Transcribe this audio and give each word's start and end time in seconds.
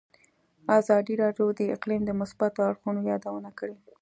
ازادي 0.79 1.13
راډیو 1.23 1.47
د 1.59 1.61
اقلیم 1.75 2.01
د 2.05 2.11
مثبتو 2.21 2.59
اړخونو 2.69 2.99
یادونه 3.11 3.49
کړې. 3.59 3.77